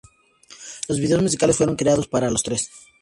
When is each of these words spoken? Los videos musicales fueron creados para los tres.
Los 0.87 0.99
videos 0.99 1.21
musicales 1.21 1.57
fueron 1.57 1.75
creados 1.75 2.07
para 2.07 2.31
los 2.31 2.41
tres. 2.41 2.71